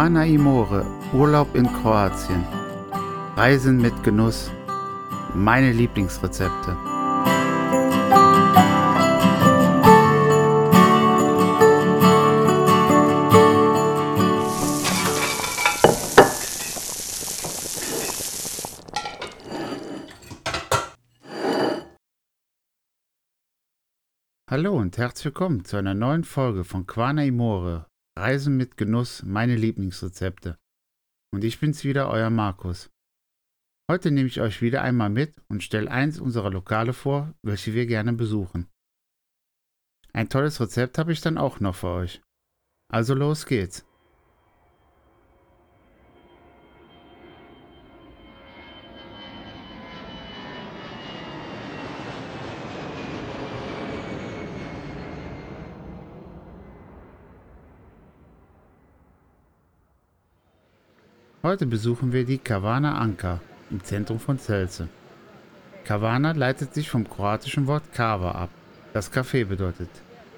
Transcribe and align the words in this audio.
Quana 0.00 0.24
Imore, 0.24 0.86
Urlaub 1.12 1.54
in 1.54 1.66
Kroatien. 1.66 2.42
Reisen 3.36 3.76
mit 3.76 3.92
Genuss. 4.02 4.50
Meine 5.34 5.72
Lieblingsrezepte. 5.72 6.74
Hallo 24.50 24.78
und 24.78 24.96
herzlich 24.96 25.26
willkommen 25.26 25.66
zu 25.66 25.76
einer 25.76 25.92
neuen 25.92 26.24
Folge 26.24 26.64
von 26.64 26.86
Quana 26.86 27.22
Imore, 27.22 27.89
Reisen 28.20 28.58
mit 28.58 28.76
Genuss, 28.76 29.22
meine 29.22 29.56
Lieblingsrezepte. 29.56 30.58
Und 31.32 31.42
ich 31.42 31.58
bin's 31.58 31.84
wieder, 31.84 32.10
euer 32.10 32.28
Markus. 32.28 32.90
Heute 33.90 34.10
nehme 34.10 34.28
ich 34.28 34.42
euch 34.42 34.60
wieder 34.60 34.82
einmal 34.82 35.08
mit 35.08 35.40
und 35.48 35.62
stelle 35.62 35.90
eins 35.90 36.20
unserer 36.20 36.50
Lokale 36.50 36.92
vor, 36.92 37.34
welche 37.42 37.72
wir 37.72 37.86
gerne 37.86 38.12
besuchen. 38.12 38.68
Ein 40.12 40.28
tolles 40.28 40.60
Rezept 40.60 40.98
habe 40.98 41.12
ich 41.12 41.22
dann 41.22 41.38
auch 41.38 41.60
noch 41.60 41.76
für 41.76 41.88
euch. 41.88 42.22
Also 42.92 43.14
los 43.14 43.46
geht's. 43.46 43.86
Heute 61.42 61.64
besuchen 61.64 62.12
wir 62.12 62.26
die 62.26 62.36
Kavana 62.36 62.98
Anka 62.98 63.40
im 63.70 63.82
Zentrum 63.82 64.20
von 64.20 64.38
Celce. 64.38 64.88
Kavana 65.84 66.32
leitet 66.32 66.74
sich 66.74 66.90
vom 66.90 67.08
kroatischen 67.08 67.66
Wort 67.66 67.94
Kava 67.94 68.32
ab, 68.32 68.50
das 68.92 69.10
Kaffee 69.10 69.44
bedeutet. 69.44 69.88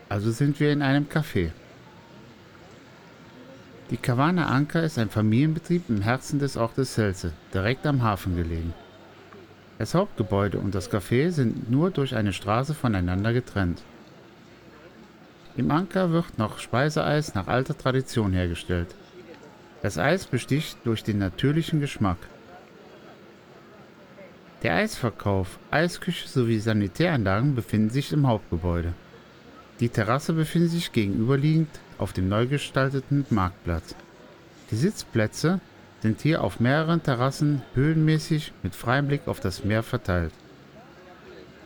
Also 0.09 0.31
sind 0.31 0.61
wir 0.61 0.71
in 0.73 0.81
einem 0.81 1.07
Café. 1.07 1.51
Die 3.91 3.97
Kavana 3.97 4.47
Anka 4.47 4.79
ist 4.79 4.97
ein 4.97 5.11
Familienbetrieb 5.11 5.89
im 5.89 6.03
Herzen 6.03 6.39
des 6.39 6.57
Ortes 6.57 6.95
Celce, 6.95 7.33
direkt 7.53 7.85
am 7.85 8.05
Hafen 8.05 8.37
gelegen. 8.37 8.73
Das 9.79 9.97
Hauptgebäude 9.97 10.59
und 10.59 10.73
das 10.73 10.89
Café 10.89 11.33
sind 11.33 11.69
nur 11.69 11.91
durch 11.91 12.15
eine 12.15 12.33
Straße 12.33 12.75
voneinander 12.75 13.33
getrennt. 13.33 13.83
Im 15.57 15.69
Anker 15.73 16.13
wird 16.13 16.39
noch 16.39 16.61
Speiseeis 16.61 17.35
nach 17.35 17.49
alter 17.49 17.77
Tradition 17.77 18.33
hergestellt. 18.33 18.95
Das 19.83 19.99
Eis 19.99 20.27
besticht 20.27 20.79
durch 20.85 21.03
den 21.03 21.19
natürlichen 21.19 21.81
Geschmack. 21.81 22.19
Der 24.63 24.77
Eisverkauf, 24.77 25.59
Eisküche 25.73 26.29
sowie 26.29 26.61
Sanitäranlagen 26.61 27.57
befinden 27.57 27.91
sich 27.91 28.13
im 28.13 28.29
Hauptgebäude. 28.29 28.93
Die 29.81 29.89
Terrasse 29.89 30.35
befindet 30.35 30.71
sich 30.71 30.93
gegenüberliegend 30.93 31.69
auf 31.99 32.13
dem 32.13 32.29
neu 32.29 32.47
gestalteten 32.47 33.27
Marktplatz. 33.31 33.97
Die 34.71 34.77
Sitzplätze 34.77 35.61
sind 36.01 36.21
hier 36.21 36.45
auf 36.45 36.61
mehreren 36.61 37.03
Terrassen 37.03 37.63
höhenmäßig 37.75 38.53
mit 38.63 38.77
freiem 38.77 39.09
Blick 39.09 39.27
auf 39.27 39.41
das 39.41 39.65
Meer 39.65 39.83
verteilt. 39.83 40.33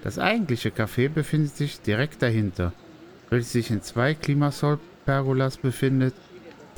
Das 0.03 0.19
eigentliche 0.19 0.71
Café 0.71 1.11
befindet 1.11 1.55
sich 1.55 1.83
direkt 1.83 2.23
dahinter, 2.23 2.73
welches 3.29 3.53
sich 3.53 3.71
in 3.71 3.83
zwei 3.83 4.15
Klimasol-Pergolas 4.15 5.59
befindet 5.59 6.15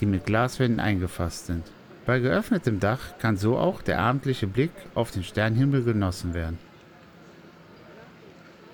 die 0.00 0.06
mit 0.06 0.26
Glaswänden 0.26 0.80
eingefasst 0.80 1.46
sind. 1.46 1.64
Bei 2.06 2.20
geöffnetem 2.20 2.80
Dach 2.80 3.18
kann 3.18 3.36
so 3.36 3.58
auch 3.58 3.82
der 3.82 3.98
abendliche 3.98 4.46
Blick 4.46 4.70
auf 4.94 5.10
den 5.10 5.24
Sternhimmel 5.24 5.84
genossen 5.84 6.34
werden. 6.34 6.58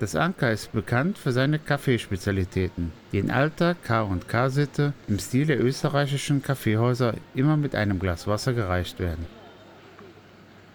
Das 0.01 0.17
Anker 0.17 0.53
ist 0.53 0.73
bekannt 0.73 1.19
für 1.19 1.33
seine 1.33 1.59
Kaffeespezialitäten, 1.59 2.93
die 3.13 3.19
in 3.19 3.31
alter 3.31 3.75
K&K-Sitte 3.75 4.93
im 5.09 5.19
Stil 5.19 5.47
der 5.47 5.63
österreichischen 5.65 6.43
Kaffeehäuser 6.43 7.15
immer 7.35 7.57
mit 7.57 7.75
einem 7.75 7.99
Glas 7.99 8.27
Wasser 8.27 8.53
gereicht 8.53 8.99
werden. 8.99 9.27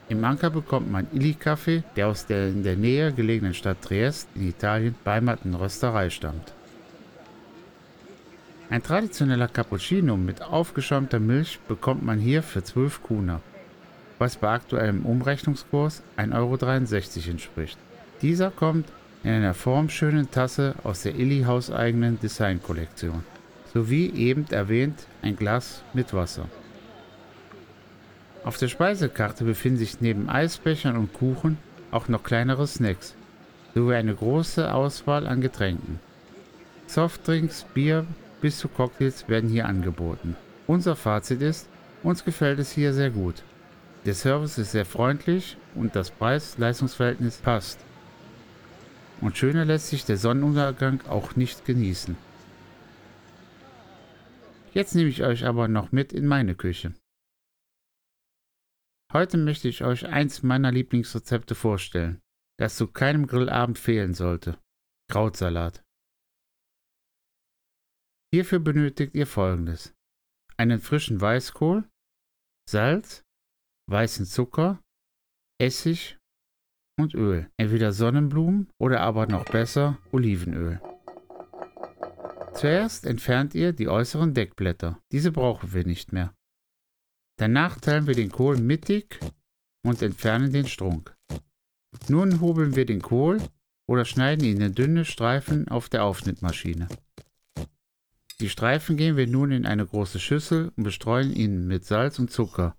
Im 0.09 0.23
Anker 0.25 0.49
bekommt 0.49 0.91
man 0.91 1.05
Illy-Kaffee, 1.13 1.83
der 1.95 2.07
aus 2.07 2.25
der 2.25 2.47
in 2.47 2.63
der 2.63 2.75
Nähe 2.75 3.13
gelegenen 3.13 3.53
Stadt 3.53 3.81
Triest 3.83 4.27
in 4.33 4.49
Italien 4.49 4.95
beheimateten 5.03 5.53
Rösterei 5.53 6.09
stammt. 6.09 6.53
Ein 8.71 8.83
traditioneller 8.83 9.47
Cappuccino 9.47 10.15
mit 10.15 10.43
aufgeschäumter 10.43 11.19
Milch 11.19 11.59
bekommt 11.67 12.05
man 12.05 12.19
hier 12.19 12.43
für 12.43 12.63
12 12.63 13.01
Kuna, 13.01 13.41
was 14.19 14.35
bei 14.35 14.49
aktuellem 14.49 15.07
Umrechnungskurs 15.07 16.03
1,63 16.17 16.35
Euro 16.35 17.31
entspricht. 17.31 17.79
Dieser 18.21 18.51
kommt 18.51 18.87
in 19.23 19.31
einer 19.31 19.55
formschönen 19.55 20.29
Tasse 20.29 20.75
aus 20.83 21.01
der 21.01 21.15
Illy 21.15 21.45
hauseigenen 21.45 22.19
Designkollektion, 22.19 23.23
sowie 23.73 24.13
eben 24.13 24.45
erwähnt 24.51 25.07
ein 25.23 25.35
Glas 25.35 25.81
mit 25.93 26.13
Wasser. 26.13 26.45
Auf 28.43 28.57
der 28.57 28.67
Speisekarte 28.67 29.45
befinden 29.45 29.79
sich 29.79 29.99
neben 29.99 30.29
Eisbechern 30.29 30.95
und 30.95 31.13
Kuchen 31.13 31.57
auch 31.89 32.07
noch 32.07 32.21
kleinere 32.21 32.67
Snacks, 32.67 33.15
sowie 33.73 33.95
eine 33.95 34.13
große 34.13 34.71
Auswahl 34.71 35.25
an 35.25 35.41
Getränken. 35.41 35.99
Softdrinks, 36.85 37.65
Bier, 37.73 38.05
bis 38.41 38.57
zu 38.57 38.67
Cocktails 38.67 39.27
werden 39.27 39.49
hier 39.49 39.67
angeboten. 39.67 40.35
Unser 40.67 40.95
Fazit 40.95 41.41
ist, 41.41 41.69
uns 42.03 42.23
gefällt 42.23 42.59
es 42.59 42.71
hier 42.71 42.93
sehr 42.93 43.09
gut. 43.09 43.43
Der 44.05 44.13
Service 44.13 44.57
ist 44.57 44.71
sehr 44.71 44.85
freundlich 44.85 45.57
und 45.75 45.95
das 45.95 46.11
Preis-Leistungsverhältnis 46.11 47.37
passt. 47.37 47.79
Und 49.21 49.37
schöner 49.37 49.65
lässt 49.65 49.89
sich 49.89 50.05
der 50.05 50.17
Sonnenuntergang 50.17 51.01
auch 51.09 51.35
nicht 51.35 51.65
genießen. 51.65 52.15
Jetzt 54.73 54.95
nehme 54.95 55.09
ich 55.09 55.23
euch 55.23 55.45
aber 55.45 55.67
noch 55.67 55.91
mit 55.91 56.13
in 56.13 56.25
meine 56.25 56.55
Küche. 56.55 56.93
Heute 59.11 59.37
möchte 59.37 59.67
ich 59.67 59.83
euch 59.83 60.05
eins 60.05 60.43
meiner 60.43 60.71
Lieblingsrezepte 60.71 61.55
vorstellen, 61.55 62.21
das 62.57 62.77
zu 62.77 62.87
keinem 62.87 63.25
Grillabend 63.25 63.79
fehlen 63.79 64.13
sollte. 64.13 64.57
Krautsalat. 65.11 65.83
Hierfür 68.31 68.59
benötigt 68.59 69.15
ihr 69.15 69.25
folgendes. 69.25 69.93
Einen 70.57 70.79
frischen 70.79 71.19
Weißkohl, 71.19 71.89
Salz, 72.69 73.23
weißen 73.89 74.25
Zucker, 74.25 74.83
Essig 75.59 76.17
und 76.99 77.15
Öl. 77.15 77.49
Entweder 77.57 77.91
Sonnenblumen 77.91 78.69
oder 78.77 79.01
aber 79.01 79.25
noch 79.25 79.45
besser 79.45 79.97
Olivenöl. 80.11 80.79
Zuerst 82.53 83.05
entfernt 83.05 83.55
ihr 83.55 83.73
die 83.73 83.87
äußeren 83.87 84.33
Deckblätter. 84.33 85.01
Diese 85.11 85.31
brauchen 85.31 85.73
wir 85.73 85.85
nicht 85.85 86.13
mehr. 86.13 86.35
Danach 87.39 87.79
teilen 87.79 88.05
wir 88.05 88.15
den 88.15 88.31
Kohl 88.31 88.57
mittig 88.57 89.19
und 89.83 90.01
entfernen 90.01 90.51
den 90.51 90.67
Strunk. 90.67 91.15
Nun 92.09 92.41
hobeln 92.41 92.75
wir 92.75 92.85
den 92.85 93.01
Kohl 93.01 93.41
oder 93.87 94.05
schneiden 94.05 94.45
ihn 94.45 94.61
in 94.61 94.75
dünne 94.75 95.05
Streifen 95.05 95.67
auf 95.67 95.89
der 95.89 96.03
Aufschnittmaschine. 96.03 96.89
Die 98.41 98.47
Streifen 98.47 98.95
geben 98.95 99.17
wir 99.17 99.27
nun 99.27 99.51
in 99.51 99.65
eine 99.65 99.85
große 99.85 100.19
Schüssel 100.19 100.71
und 100.77 100.83
bestreuen 100.83 101.33
ihn 101.33 101.67
mit 101.67 101.83
Salz 101.83 102.19
und 102.19 102.31
Zucker 102.31 102.77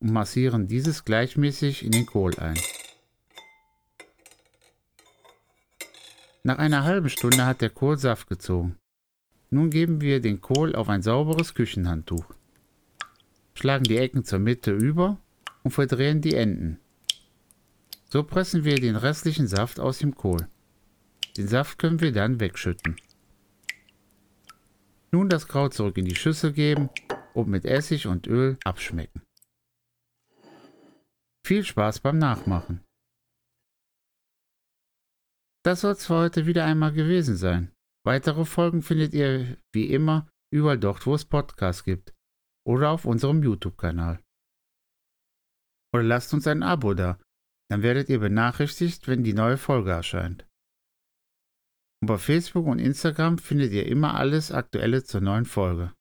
und 0.00 0.10
massieren 0.10 0.68
dieses 0.68 1.04
gleichmäßig 1.04 1.84
in 1.84 1.92
den 1.92 2.06
Kohl 2.06 2.38
ein. 2.38 2.58
Nach 6.44 6.58
einer 6.58 6.84
halben 6.84 7.10
Stunde 7.10 7.44
hat 7.44 7.60
der 7.60 7.70
Kohl 7.70 7.98
Saft 7.98 8.26
gezogen. 8.28 8.76
Nun 9.50 9.68
geben 9.68 10.00
wir 10.00 10.20
den 10.20 10.40
Kohl 10.40 10.74
auf 10.74 10.88
ein 10.88 11.02
sauberes 11.02 11.54
Küchenhandtuch, 11.54 12.24
schlagen 13.54 13.84
die 13.84 13.98
Ecken 13.98 14.24
zur 14.24 14.38
Mitte 14.38 14.72
über 14.72 15.18
und 15.62 15.72
verdrehen 15.72 16.22
die 16.22 16.34
Enden. 16.34 16.78
So 18.08 18.22
pressen 18.24 18.64
wir 18.64 18.76
den 18.76 18.96
restlichen 18.96 19.46
Saft 19.46 19.78
aus 19.78 19.98
dem 19.98 20.14
Kohl. 20.14 20.48
Den 21.36 21.48
Saft 21.48 21.78
können 21.78 22.00
wir 22.00 22.12
dann 22.12 22.40
wegschütten. 22.40 22.96
Nun 25.14 25.28
das 25.28 25.46
Kraut 25.46 25.74
zurück 25.74 25.98
in 25.98 26.06
die 26.06 26.14
Schüssel 26.14 26.52
geben 26.52 26.88
und 27.34 27.48
mit 27.48 27.64
Essig 27.64 28.06
und 28.06 28.26
Öl 28.26 28.58
abschmecken. 28.64 29.22
Viel 31.46 31.64
Spaß 31.64 32.00
beim 32.00 32.18
Nachmachen. 32.18 32.84
Das 35.64 35.82
soll 35.82 35.92
es 35.92 36.06
für 36.06 36.14
heute 36.14 36.46
wieder 36.46 36.64
einmal 36.64 36.92
gewesen 36.92 37.36
sein. 37.36 37.72
Weitere 38.04 38.44
Folgen 38.44 38.82
findet 38.82 39.12
ihr 39.14 39.58
wie 39.72 39.92
immer 39.92 40.28
überall 40.52 40.78
dort, 40.78 41.06
wo 41.06 41.14
es 41.14 41.24
Podcasts 41.24 41.84
gibt 41.84 42.12
oder 42.66 42.90
auf 42.90 43.04
unserem 43.04 43.42
YouTube-Kanal. 43.42 44.22
Oder 45.94 46.02
lasst 46.02 46.32
uns 46.32 46.46
ein 46.46 46.62
Abo 46.62 46.94
da, 46.94 47.20
dann 47.70 47.82
werdet 47.82 48.08
ihr 48.08 48.18
benachrichtigt, 48.18 49.06
wenn 49.08 49.24
die 49.24 49.34
neue 49.34 49.58
Folge 49.58 49.90
erscheint. 49.90 50.46
Und 52.02 52.08
bei 52.08 52.18
Facebook 52.18 52.66
und 52.66 52.80
Instagram 52.80 53.38
findet 53.38 53.72
ihr 53.72 53.86
immer 53.86 54.14
alles 54.14 54.50
Aktuelle 54.50 55.04
zur 55.04 55.20
neuen 55.20 55.44
Folge. 55.44 55.92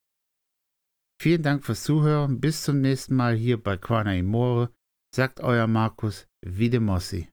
Vielen 1.21 1.43
Dank 1.43 1.63
fürs 1.63 1.83
Zuhören. 1.83 2.39
Bis 2.39 2.63
zum 2.63 2.81
nächsten 2.81 3.15
Mal 3.15 3.35
hier 3.35 3.61
bei 3.61 3.77
Quana 3.77 4.15
Imore. 4.15 4.73
Sagt 5.13 5.41
euer 5.41 5.67
Markus 5.67 6.27
Videmossi. 6.43 7.29